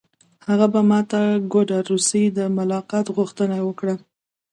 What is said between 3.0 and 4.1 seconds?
غوښتنه وکړه